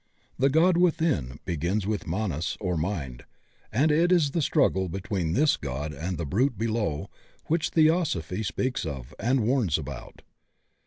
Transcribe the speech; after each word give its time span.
The 0.39 0.49
God 0.49 0.77
within 0.77 1.39
begins 1.45 1.85
with 1.85 2.07
Manas 2.07 2.57
or 2.59 2.75
mind, 2.75 3.23
and 3.71 3.91
it 3.91 4.11
is 4.11 4.31
the 4.31 4.41
struggle 4.41 4.89
between 4.89 5.33
this 5.33 5.57
God 5.57 5.93
and 5.93 6.17
the 6.17 6.25
brute 6.25 6.57
below 6.57 7.11
which 7.45 7.69
Theosophy 7.69 8.41
speaks 8.41 8.83
of 8.83 9.13
and 9.19 9.41
warns 9.41 9.77
about. 9.77 10.23